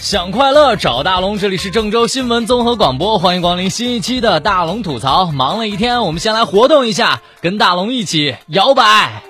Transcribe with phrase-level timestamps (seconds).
[0.00, 5.32] 想快乐找大龙，这里是郑州新闻综合广播，欢迎光临新一期的大龙吐槽。
[5.32, 9.22] 忙了一天，我们先来活动一下，跟大龙一起摇摆。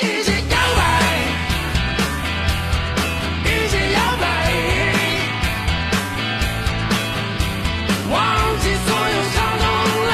[0.00, 1.02] 一起摇摆，
[3.44, 4.24] 一起摇摆，
[8.10, 9.68] 忘记所有伤痛
[10.06, 10.10] 了，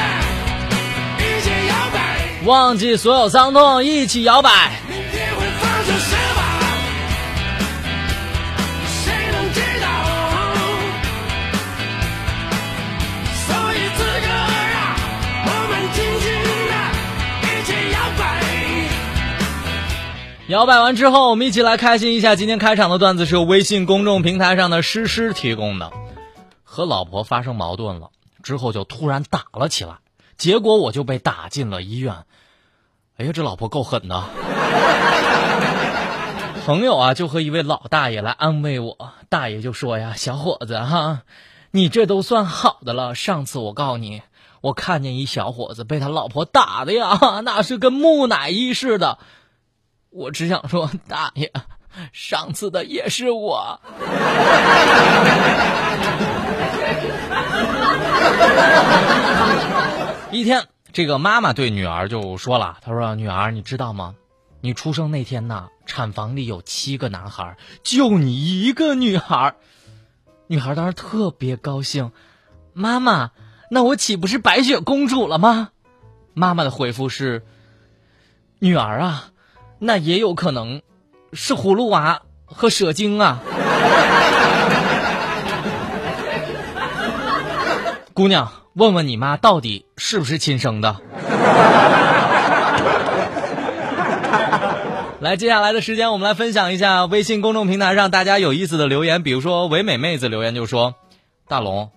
[1.17, 1.97] 一起摇摆，
[2.45, 4.82] 忘记所有伤痛，一起摇摆。
[20.53, 22.35] 摇摆完之后，我们一起来开心一下。
[22.35, 25.91] 今天开场的段子是由微信公众平台上的诗诗提供的。
[26.63, 28.11] 和老婆发生矛盾了
[28.43, 29.95] 之后，就突然打了起来，
[30.37, 32.17] 结果我就被打进了医院。
[33.17, 34.25] 哎呀，这老婆够狠的。
[36.67, 38.95] 朋友啊，就和一位老大爷来安慰我。
[39.29, 41.21] 大爷就说呀：“小伙子哈，
[41.71, 43.15] 你这都算好的了。
[43.15, 44.21] 上次我告诉你，
[44.61, 49.17] 我看见一小伙子被他老婆打的呀，那是跟木乃伊似的。
[50.13, 51.51] 我只想说，大爷，
[52.11, 53.79] 上次的也是我。
[60.31, 64.13] 一天，这个妈妈对女儿就说了：“她说，女儿，你知道吗？
[64.61, 69.55] 你出生那天呐，产房里有七个男孩，就你一个女孩。”
[70.47, 72.11] 女孩当时特别高兴，
[72.73, 73.31] 妈妈，
[73.71, 75.69] 那我岂不是白雪公主了吗？
[76.35, 77.43] 妈妈的回复是
[78.59, 79.29] ：“女儿啊，
[79.85, 80.81] 那也有可能
[81.33, 83.41] 是葫芦娃和蛇精啊。
[88.15, 90.95] ”姑娘，问问你妈到底是不是亲生的？
[95.19, 100.95] 来，接下来的时间我们来分享一下微信公众平台上大家有意思的留言，比如说唯美妹子留言就说
[101.49, 101.91] ：“大龙，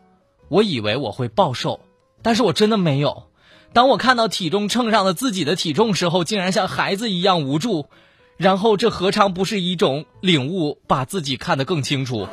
[0.49, 1.79] 我以为我会暴瘦，
[2.23, 3.25] 但是我真的没有。
[3.77, 7.91] 当我看到体重秤上的自己的体重时候，竟然像孩子一样无助。
[8.39, 12.27] 然后这何尝不是一种领悟，把自己看得更清楚？”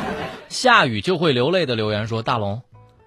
[0.50, 2.60] 下雨就会流泪的留言说：“大龙，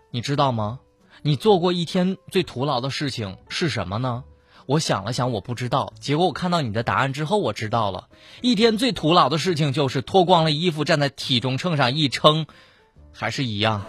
[0.09, 0.79] 你知道吗？
[1.21, 4.23] 你做过一天最徒劳的事情是什么呢？”
[4.65, 5.93] 我想了想，我不知道。
[5.99, 8.07] 结果我看到你的答案之后，我知道了。
[8.41, 12.47] 一天最徒劳的事情就是脱光了衣服站在体重秤上一称，
[13.11, 13.83] 还是一样。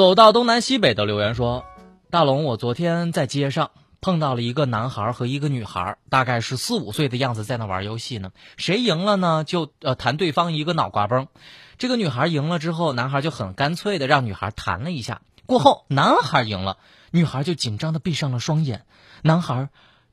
[0.00, 1.66] 走到东南西北的留言说
[2.08, 8.32] ：“大龙，我昨天在街上碰到了一个男孩和一个女孩，大概是四五岁的样子，在那玩游戏呢。
[8.56, 9.44] 谁赢了呢？
[9.44, 11.28] 就呃弹对方一个脑瓜崩。
[11.76, 15.20] 这个女孩赢了之后，男孩就很干脆的让女孩弹了一下。
[15.44, 16.78] 过后，男孩赢了，
[17.10, 18.86] 女孩就紧张的闭上了双眼，
[19.20, 19.68] 男孩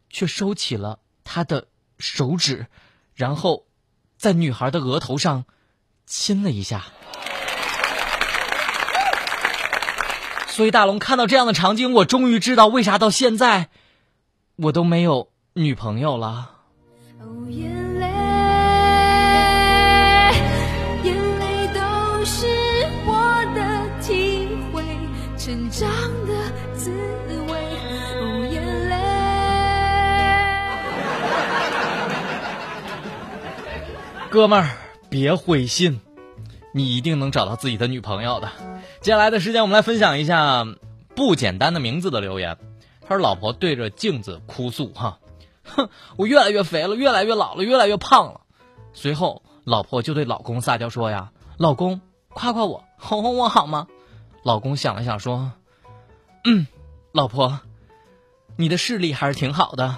[0.09, 2.67] 却收起了他的手指，
[3.15, 3.63] 然后
[4.17, 5.45] 在女孩的额头上
[6.05, 6.83] 亲了一下。
[10.57, 13.69] 所以大龙看到这样的场景，我终于知道为啥到现在
[14.55, 16.49] 我都没有女朋友了。
[17.19, 17.69] 哦，眼
[17.99, 18.07] 泪，
[21.03, 22.47] 眼泪都是
[23.05, 24.83] 我的体会，
[25.37, 25.87] 成长
[26.25, 26.33] 的
[26.73, 26.89] 滋
[27.47, 27.53] 味。
[28.19, 28.95] 哦，眼泪。
[34.31, 34.71] 哥们儿，
[35.07, 36.01] 别灰心，
[36.77, 38.51] 你一定能找到自己的女朋友的。
[39.01, 40.63] 接下来的时间，我们来分享一下
[41.15, 42.55] 不简单的名字的留言。
[43.01, 45.17] 他说：“老婆对着镜子哭诉，哈，
[45.63, 48.41] 哼，我越来越肥了，越来越老了，越来越胖了。”
[48.93, 51.99] 随后，老婆就对老公撒娇说：“呀，老公，
[52.29, 53.87] 夸夸我，哄哄我好吗？”
[54.45, 55.53] 老公想了想说
[56.45, 56.67] ：“嗯，
[57.11, 57.59] 老婆，
[58.55, 59.97] 你的视力还是挺好的。”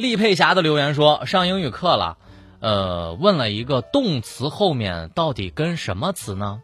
[0.00, 2.16] 厉佩霞的留言说：“上英语课了，
[2.60, 6.62] 呃，问了一个动词后面到底跟什么词呢？”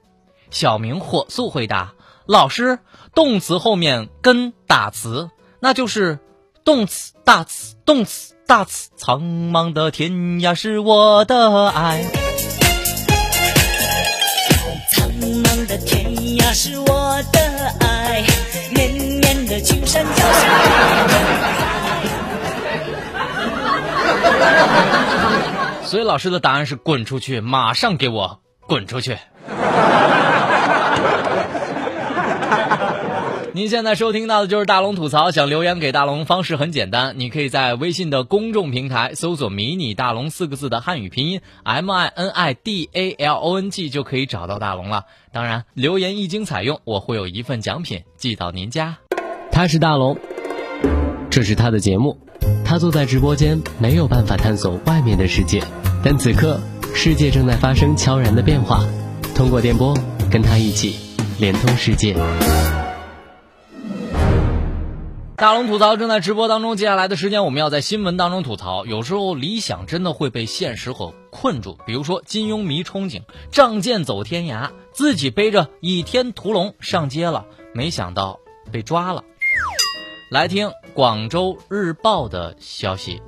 [0.50, 1.92] 小明火速回答
[2.26, 2.78] ：“老师，
[3.14, 6.18] 动词后面跟打词，那就是
[6.64, 8.90] 动词大词，动词大词。
[8.96, 10.10] 苍茫的天
[10.40, 12.04] 涯是我的爱。”
[14.94, 16.06] 苍茫的天
[16.38, 17.40] 涯是我的
[17.80, 18.24] 爱，
[18.72, 21.35] 绵绵的青山脚下。
[25.84, 29.16] 所以老师的答案是滚出去，马上给我滚出去。
[33.52, 45.06] 您现在收听到的就是大龙吐槽，想留言给大龙方式很简单，你可以在微信的公众平台搜索“迷你大龙”四个字的汉语拼音 M I N I D A L O N G 就可以找到大龙了。
[45.32, 48.98] 当然，留言一经采用，我会有一份奖品寄到您家。
[49.50, 50.18] 他是大龙，
[51.30, 52.18] 这是他的节目。
[52.68, 55.62] 他坐在直播间，没有办法探索外面的世界，
[56.02, 56.60] 但此刻
[56.92, 58.84] 世界正在发生悄然的变化。
[59.36, 59.96] 通过电波，
[60.32, 60.98] 跟他一起
[61.38, 62.16] 连通世界。
[65.36, 68.84] 大龙吐槽正在直播当中，接下来的时间我们要在新闻当中吐槽。
[68.84, 73.22] 有时候理想真的会被现实所困住，比如说金庸迷憧憬，
[73.52, 78.40] 仗剑走天涯，自己背着倚天屠龙上街了，没想到
[78.72, 79.22] 被抓了。
[80.28, 83.22] 来听广州日报的消息。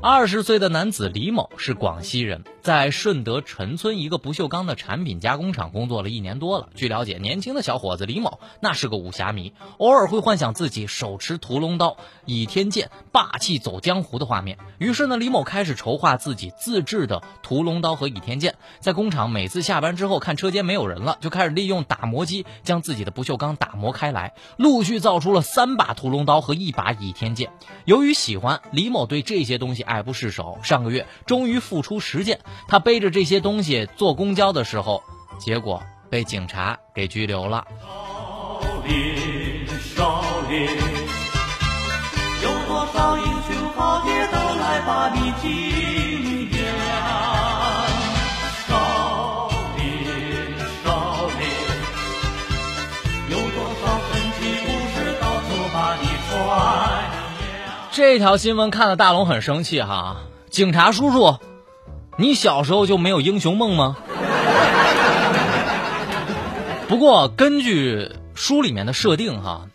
[0.00, 6.68] 二十岁的男子李某是广西人，在顺德陈村一个不锈钢的产品加工厂工作了一年多了。
[6.76, 14.58] 据了解，年轻的小伙子李某那是个武侠迷，偶尔会幻想自己手持屠龙刀、倚天剑，霸气走江湖的画面。
[14.78, 18.54] 于是呢，李某开始筹划自己自制的屠龙刀和倚天剑。
[18.78, 27.50] 在工厂，每次下班之后看车间没有人了，就开始利用打磨机将自己的不锈钢打磨开来，陆续造出了三把屠龙刀和一把倚天剑。
[27.86, 30.60] 由于喜欢，李某对这些东西爱不释手。
[30.62, 32.38] 上个月终于付出实践，
[32.68, 35.02] 他背着这些东西坐公交的时候，
[35.38, 37.64] 结果被警察给拘留了。
[37.78, 40.66] 少林，少林，
[42.42, 46.58] 有多少英雄豪杰都来把你敬仰。
[48.66, 49.82] 少林，
[50.84, 50.86] 少
[51.38, 51.42] 林，
[53.30, 56.30] 有多少神奇武士到处把你传
[57.12, 57.14] 扬。
[57.90, 60.16] 这条新闻看得大龙很生气哈，
[60.50, 61.38] 警察叔叔，
[62.18, 63.96] 你小时候就没有英雄梦吗？
[66.88, 69.68] 不过根据书里面的设定哈，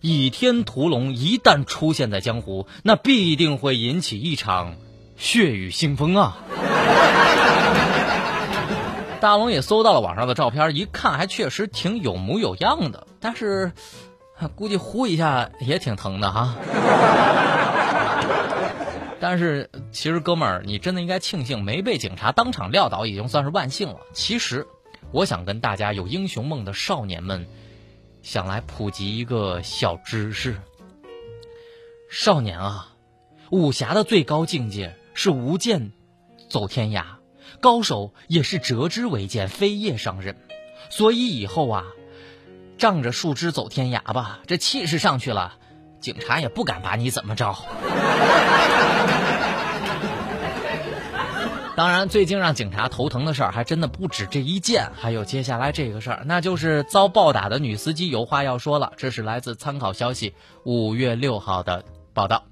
[0.00, 4.74] 倚天屠龙一旦出现在江湖，那必定会引起一场
[5.16, 6.38] 血雨腥风啊！
[9.20, 13.70] 大龙也搜到了网上的照片，一看还确实挺有模有样的，但是
[14.56, 16.56] 估计呼一下也挺疼的哈。
[19.26, 24.00] 但是其实哥们儿，你真的应该庆幸没被警察当场撂倒，已经算是万幸了。
[24.12, 24.66] 其实，
[25.12, 27.46] 我想跟大家有英雄梦的少年们，
[28.20, 30.60] 想来普及一个小知识：
[32.10, 32.92] 少年啊，
[33.50, 35.92] 武侠的最高境界是无剑
[36.50, 37.04] 走天涯，
[37.62, 40.36] 高手也是折枝为剑，飞叶伤人。
[40.90, 41.86] 所以以后啊，
[42.76, 45.56] 仗着树枝走天涯吧，这气势上去了。
[46.04, 47.56] 警察也不敢把你怎么着。
[51.74, 58.92] 当然，最近让警察头疼的事儿还真的不止这一件，还有接下来这个事儿，那就是遭暴打的女司机有话要说了。
[58.98, 62.44] 这是来自参考消息五月六号的报道。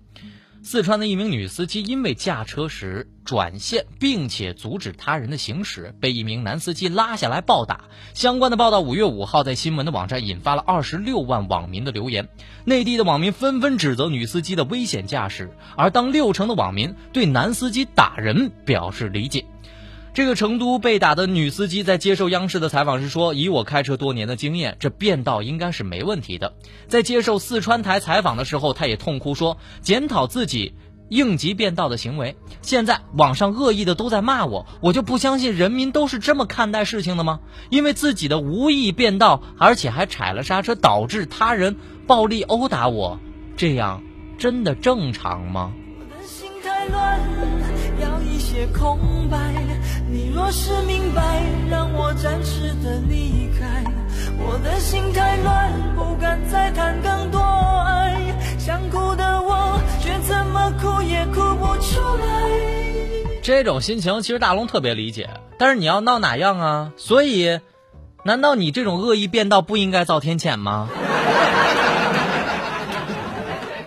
[0.64, 7.86] 四川的一名女司机因为驾车时转线，并且阻止他人的行驶，被一名男司机拉下来暴打。
[8.14, 12.28] 相关的报道五月五号在新闻的网站引发了二十六万网民的留言，
[12.64, 19.44] 内地的网民纷纷指责女司机的危险驾驶，而当六成的网民对男司机打人表示理解。
[20.14, 26.52] 这个成都被打的女司机在接受央视的采访时说：“以我开车多年的经验，这变道应该是没问题的。”
[26.86, 30.74] 在接受四川台采访的时候，她也痛哭说：“检讨自己
[31.08, 32.36] 应急变道的行为。
[32.60, 37.40] 现在网上恶意的都在骂我，我就不相信人民都是这么看待事情的吗？
[37.70, 41.76] 因为自己的无意变道，而且还踩了刹车，导致他人
[42.06, 43.18] 暴力殴打我，
[43.56, 44.02] 这样
[44.36, 47.18] 真的正常吗？”我的心太乱，
[47.98, 48.98] 要一些空
[49.30, 49.38] 白。
[50.12, 53.82] 你若是明白，让我暂时的离开。
[54.38, 58.34] 我的心太乱，不敢再谈更多爱。
[58.58, 62.26] 想哭的我，却怎么哭也哭不出来。
[63.42, 66.92] 这种心情其实大龙特别理解，但是你要闹哪样啊？
[66.98, 67.60] 所以，
[68.22, 70.90] 难道你这种恶意变道不应该遭天谴吗？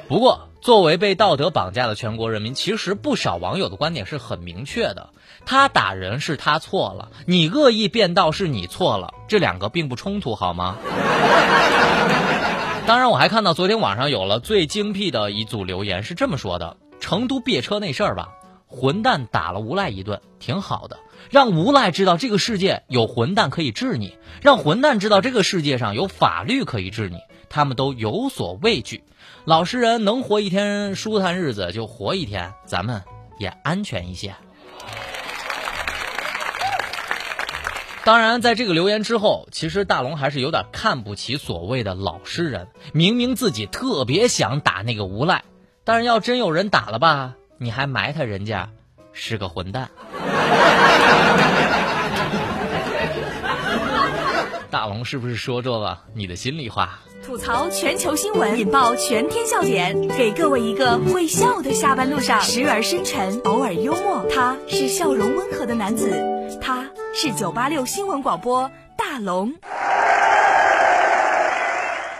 [0.09, 5.11] 不过，作为被道德绑架的全国人民，其实不少网友的观点是很明确的：
[5.45, 10.77] 他打人是他错了，你恶意变道是你错了，这两个并不冲突，好吗？
[12.87, 18.29] 当然，我还看到昨天网上有了最精辟的一组留言，是这么说的：成都别车那事儿吧，
[18.65, 20.97] 混蛋打了无赖一顿，挺好的，
[21.29, 27.19] 让无赖知道这个世界有混蛋可以治你，让混蛋知道这个世界上有法律可以治你，
[27.49, 29.03] 他们都有所畏惧。
[29.45, 33.03] 老实人能活一天舒坦日子就活一天，咱们
[33.37, 34.33] 也安全一些。
[38.03, 42.69] 当然，在这个留言之后，其实大龙还是有点看不起所谓的老实人。
[42.91, 45.43] 明明自己特别想打那个无赖，
[45.83, 48.71] 但是要真有人打了吧，你还埋汰人家
[49.13, 49.91] 是个混蛋。
[54.85, 56.99] 大龙是不是说中了你的心里话？
[57.25, 64.23] 吐槽全球新闻，引爆全天笑点，给各位一个会笑的下班路上，时而深沉，偶尔幽默。
[64.29, 66.11] 他是笑容温和的男子，
[66.61, 69.55] 他是九八六新闻广播大龙。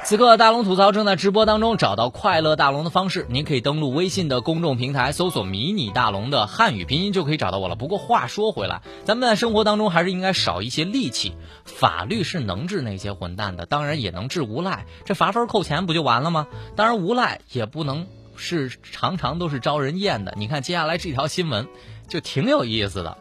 [0.05, 7.75] 此刻大龙吐槽正在直播当中，找到快乐大龙的方式，您可以登录微信的公众平台，搜索“迷你大龙”的汉语拼音就可以找到我了。
[7.75, 11.33] 不过话说回来，咱们在生活当中还是应该少一些戾气。
[11.63, 16.45] 法律是能治那些混蛋的，当然也能治无赖，这罚分扣钱不就完了吗？
[16.75, 20.35] 当然无赖也不能是常常都是招人厌的。
[20.37, 21.67] 你看接下来这条新闻
[22.07, 23.17] 就挺有意思的，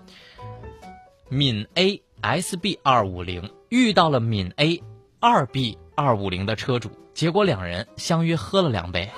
[1.31, 4.83] 闽 A SB 二五零遇到了闽 A
[5.19, 5.79] 二 B。
[5.95, 9.11] 二五零的车主，结果两人相约喝了两杯。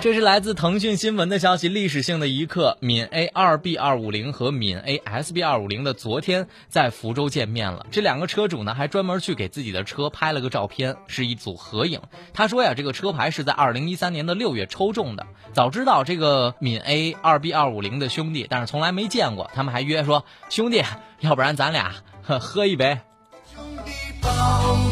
[0.00, 7.86] 这是来自腾讯新闻的消息，历史性的一刻，闽 A 二 B 二五零和闽 A SB 二五零的昨天在福州见面了。
[7.92, 12.00] 这两个车主呢，还专门去给自己的车拍了个照片，是一组合影。
[12.34, 15.24] 他说呀，这个车牌是在二零一三年的六月抽中的。
[15.52, 19.48] 早知道这个闽 A 二 B 二五零的兄弟，但是从来没见过。
[19.54, 20.82] 他们还约说，兄弟，
[21.20, 21.94] 要不然咱俩
[22.40, 22.98] 喝一杯。
[24.22, 24.28] 抱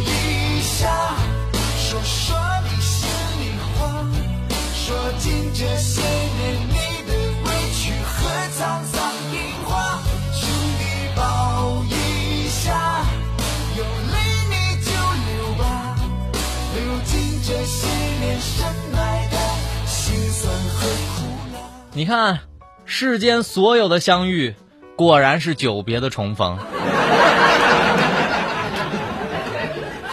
[0.05, 1.15] 一下，
[1.79, 3.09] 说说你心
[3.41, 4.05] 里话，
[4.75, 6.75] 说尽这些年你
[7.07, 10.03] 的委屈和沧桑变化。
[10.33, 10.83] 兄弟
[11.15, 13.05] 抱一下，
[13.77, 14.19] 有泪
[14.51, 15.97] 你就流吧，
[16.75, 17.87] 流尽这些
[18.21, 19.37] 年深爱的
[19.87, 21.57] 辛酸和苦辣。
[21.93, 22.41] 你看，
[22.85, 24.57] 世间所有的相遇，
[24.97, 26.59] 果然是久别的重逢。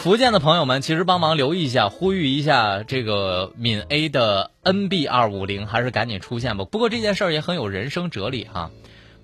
[0.07, 6.63] 福建的朋友们，其实帮忙留意一下，呼吁一下这个闽 A 的 NB 二五零，还是赶紧出现吧。
[6.63, 8.71] 不过这件事儿也很有人生哲理哈，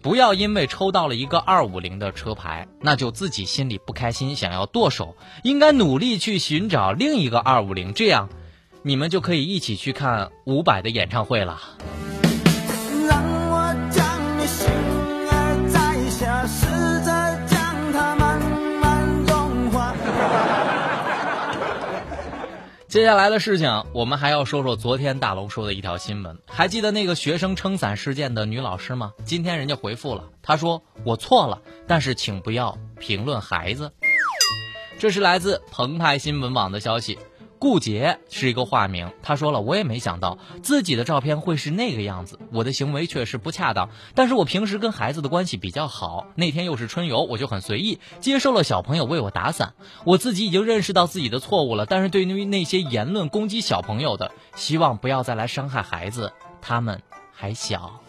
[0.01, 8.27] 不要因为抽到了一个二五零的车牌，那就自己心里不开心，想要剁手，应该努力去寻找另一个二五零，这样
[8.81, 11.61] 你们就可以一起去看伍佰的演唱会了。
[22.93, 26.37] 接下来的事情，我们还要说说昨天大龙说的一条新闻。
[26.45, 29.13] 还记得那个学生撑伞事件的女老师吗？
[29.25, 33.91] 今天人家回复了，她说：“我错了，但是请不要评论孩子。”
[34.99, 37.17] 这是来自澎湃新闻网的消息。
[37.63, 57.01] 顾杰是一个化名，他说了，我也没想到自己的照片会是那个样子，我的行为确实不恰当，但是我平时跟孩子的关系比较好，那天又是春游，我就很随意接受了小朋友为我打伞，我自己已经认识到自己的错误了，但是对于那些言论攻击小朋友的，希望不要再来伤害孩子，他们
[57.31, 58.01] 还小。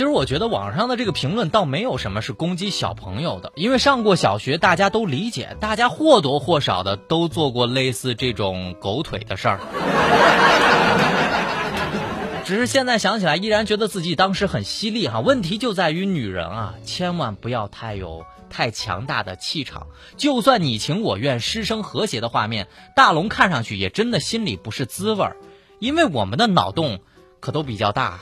[0.00, 9.60] 其实我觉得网上的这个评论倒没有什么是攻击小朋友的，因为上过小学，大家都理解，大家或多或少的都做过类似这种狗腿的事儿。
[12.46, 15.20] 只是现在想起来，依然觉得自己当时很犀利哈。
[15.20, 19.88] 问题就在于女人啊，千万不要太有太强大的气场。
[20.16, 25.36] 就算你情我愿、师生和谐的画面，大龙看上去也真的心里不是滋味儿，
[25.78, 27.00] 因为我们的脑洞
[27.38, 28.20] 可都比较大。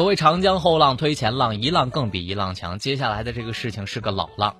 [0.00, 2.78] 所谓长江后浪推前浪，一浪更比一浪强。
[2.78, 4.56] 接下来的这个事情是个老浪，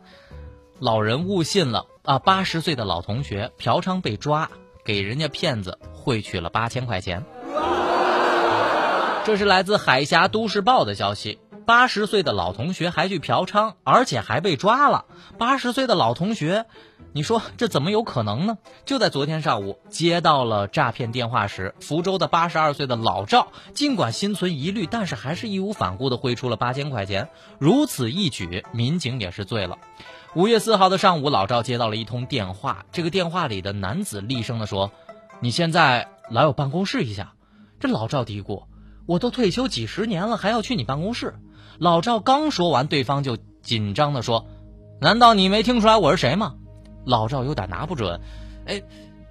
[0.78, 2.18] 老人误信了啊！
[2.18, 4.50] 八十岁的老同学嫖娼被抓，
[4.84, 7.24] 给人家骗子汇去了八千块钱。
[9.24, 11.38] 这是来自海峡都市报的消息。
[11.70, 15.04] 八十岁的老同学还去嫖娼，而且还被抓了。
[15.38, 16.66] 八十岁的老同学，
[17.12, 18.58] 你说这怎么有可能呢？
[18.84, 27.28] 就在昨天上午接到了诈骗电话时，福州的八十二岁的老赵，尽管心存疑虑，但是还是义无反顾地汇出了八千块钱。
[27.60, 29.78] 如此一举，民警也是醉了。
[30.34, 34.90] 五月四号的上午，老赵接到了一通电话，这个电话里的男子厉声地说
[35.38, 37.34] ：“你现在来我办公室一下。”
[37.78, 38.64] 这老赵嘀咕
[39.06, 41.36] ：“我都退休几十年了，还要去你办公室？”
[41.80, 44.44] 老赵刚说完，对方就紧张地说
[45.00, 46.56] ：“难道你没听出来我是谁吗？”
[47.06, 48.20] 老赵有点拿不准，
[48.66, 48.82] 哎，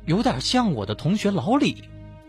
[0.08, 1.84] 有点像我的同学老李。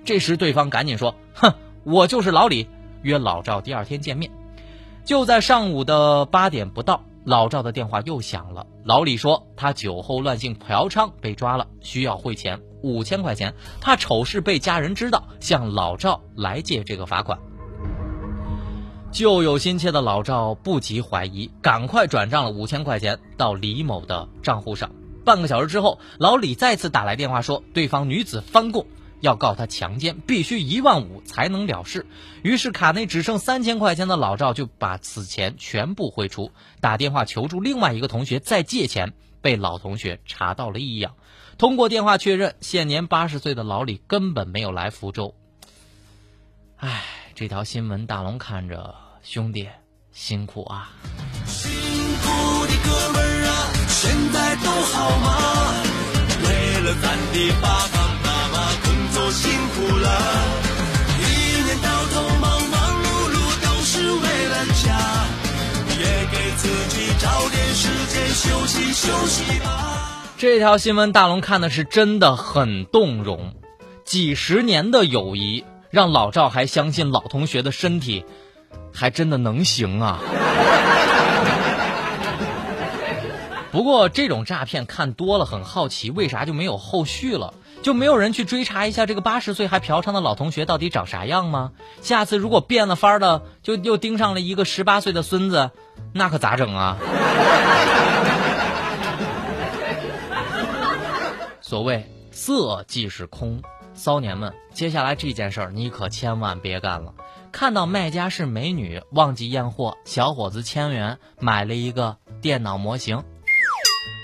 [0.04, 2.68] 这时对方赶紧说：“哼，我就是老李，
[3.00, 4.30] 约老赵第二天见面。”
[5.06, 8.66] 就在上午的八点不到，老赵的电话又响了。
[8.84, 17.38] 老李说他酒后乱性嫖娼被抓了，需要汇钱五千块钱，怕丑事被家人知道，向老赵来借这个罚款。
[19.12, 24.92] 旧有心切的老赵不及怀疑，赶快转账了五千块钱到李某的账户上。
[25.24, 28.86] 半个小时之后，老李再次打来电话说，对方女子翻供，
[29.20, 32.06] 要告他强奸，必须一万五才能了事。
[32.42, 39.12] 于是卡内只剩三千块钱的老赵就把此钱全部汇出，打电话求助另外一个同学再借钱，
[39.42, 41.14] 被老同学查到了异样。
[41.58, 45.34] 通过电话确认，现年八十岁的老李根本没有来福州。
[46.76, 49.66] 唉，这条新闻大龙看着，兄弟
[50.12, 50.90] 辛苦啊！
[51.46, 53.52] 辛苦的哥们儿啊，
[53.88, 55.26] 现在都好吗？
[56.44, 60.06] 为了咱的爸爸妈妈工作辛苦了，
[61.18, 64.88] 一年到头忙忙碌碌都是为了家，
[65.98, 70.26] 也给自己找点时间休息休息吧。
[70.36, 73.54] 这条新闻大龙看的是真的很动容，
[74.04, 78.24] 几十年的友谊让老赵还相信老同学的身体
[78.92, 80.20] 还真的能行啊。
[83.72, 87.54] 不过这种诈骗看多了，很好奇，为啥就没有后续了？
[87.82, 91.72] 就没有人去追查一下这个八十岁还嫖娼的老同学到底长啥样吗？
[92.02, 95.70] 下次如果变了法儿的，就又盯上了一个十八岁的孙子，
[96.12, 96.96] 那可咋整啊？
[101.60, 103.62] 所谓色即是空，
[103.94, 107.14] 骚年们，接下来这件事儿你可千万别干了。
[107.52, 113.24] 看到卖家是美女，忘记验货，小伙子千元买了一个电脑模型。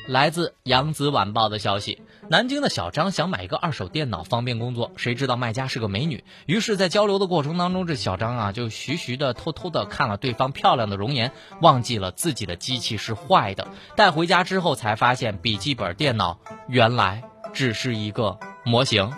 [0.09, 13.67] 来自扬子晚报的消息，南京的小张想买一个二手电脑方便工作，谁知道卖家是个美女，于是，在交流的过程当中，这小张啊就徐徐的、偷偷的看了对方漂亮的容颜，忘记了自己的机器是坏的。
[13.97, 19.11] 带回家之后才发现，笔记本电脑原来只是一个模型。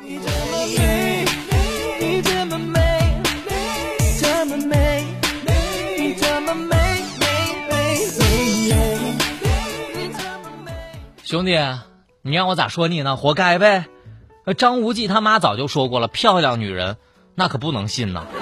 [11.24, 11.58] 兄弟，
[12.22, 13.16] 你让我咋说你呢？
[13.16, 13.86] 活该呗！
[14.56, 16.96] 张无忌他妈早就说过了，漂亮女人
[17.34, 18.24] 那可不能信呐。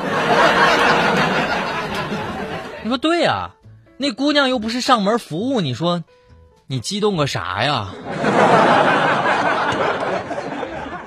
[2.83, 3.51] 你说对呀、
[3.97, 6.05] 那姑娘又不是上门服务，你说
[6.69, 7.89] 你激动个啥呀？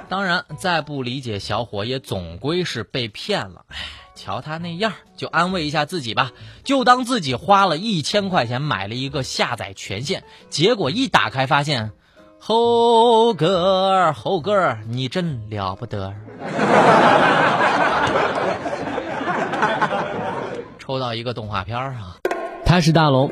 [0.10, 3.64] 当然，再不理解小伙也总归是被骗了。
[3.68, 3.78] 唉，
[4.16, 6.32] 瞧他那样，就安慰一下自己吧，
[6.64, 11.92] 就当自己花了一千块钱买了一个下载权限，结果一打开发现，
[12.40, 16.16] 猴哥，猴哥，你真了不得。
[20.80, 22.18] 抽到一个动画片啊！
[22.66, 23.32] 他是大龙，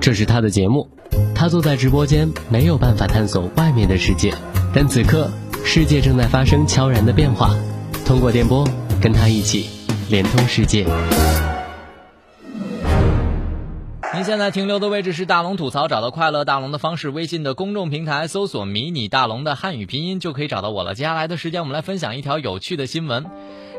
[0.00, 0.88] 这是他的节目。
[1.34, 4.32] 他坐在直播间，没有办法探索外面的世界，
[4.72, 5.28] 但此刻
[5.68, 7.50] 世界正在发生悄然的变化。
[8.06, 8.64] 通过电波，
[9.02, 9.68] 跟他一起
[10.08, 10.86] 连通世界。
[14.14, 20.94] 您现在停留的位置是大龙吐槽，找到快乐大龙的方式，微信的公众平台搜索“迷你大龙”的汉语拼音就可以找到我了。
[20.94, 23.26] 接下来的时间，我们来分享一条有趣的新闻。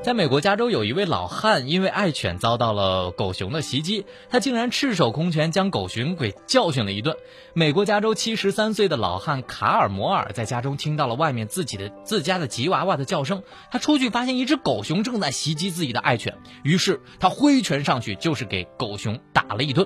[0.03, 7.17] 在美国加州，有一位老汉因为爱犬遭到了狗熊的袭击，他竟然赤手空拳将狗熊给教训了一顿。
[7.53, 19.85] 美国加州七十三岁的老汉卡尔摩尔在家中听到了外面自己的自家的吉娃娃的叫声，他出去发现一只狗熊正在袭击自己的爱犬，于是他挥拳上去就是给狗熊打了一顿。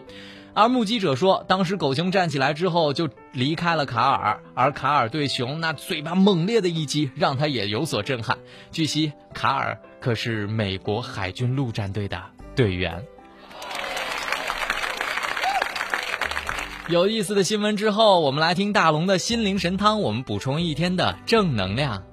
[0.53, 8.37] 而目击者说，当时狗熊站起来之后就离开了卡尔，而卡尔对熊那嘴巴猛烈的一击，让他也有所震撼。
[8.69, 12.21] 据悉，卡尔可是美国海军陆战队的
[12.55, 13.05] 队员。
[16.89, 22.03] 有意思的新闻之后，我们来听大龙的心灵神汤，我们补充一天的正能量。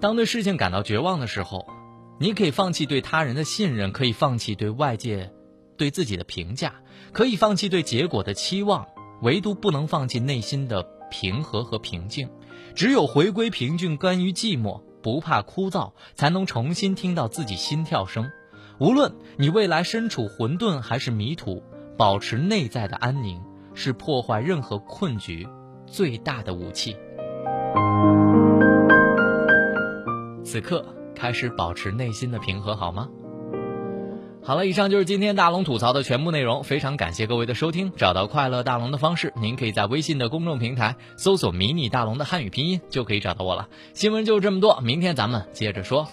[0.00, 1.68] 当对事情感到绝望的时候，
[2.18, 5.30] 你可以放弃对他人的信任，可以放弃对外界。
[5.78, 6.74] 对自己的评价，
[7.12, 8.86] 可以放弃对结果的期望，
[9.22, 12.28] 唯独不能放弃内心的平和和平静。
[12.76, 18.30] 只有回归平静，甘于寂寞，不怕枯燥，才能重新听到自己心跳声。
[18.78, 21.62] 无论你未来身处混沌还是迷途，
[21.98, 23.42] 保持内在的安宁，
[23.74, 25.46] 是破坏任何困局
[25.86, 26.96] 最大的武器。
[30.44, 30.84] 此刻
[31.14, 33.08] 开始保持内心的平和，好吗？
[34.44, 36.64] 好了，以上就是今天大龙吐槽的全部内容。
[36.64, 37.92] 非常感谢各位的收听。
[37.96, 43.68] 找到快乐大龙的方式，您可以在微信的公众平台搜索“迷你大龙”的汉语拼音，就可以找到我了。
[43.94, 46.08] 新闻就这么多，明天咱们接着说。